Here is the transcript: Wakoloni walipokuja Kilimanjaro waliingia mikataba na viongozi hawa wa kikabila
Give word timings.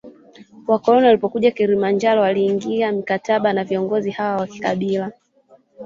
Wakoloni 0.67 1.05
walipokuja 1.07 1.51
Kilimanjaro 1.51 2.21
waliingia 2.21 2.91
mikataba 2.91 3.53
na 3.53 3.63
viongozi 3.63 4.11
hawa 4.11 4.37
wa 4.41 4.47
kikabila 4.47 5.11